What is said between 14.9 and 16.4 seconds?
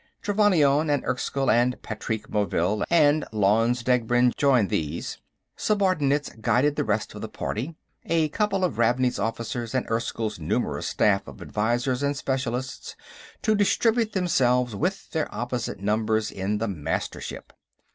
their opposite numbers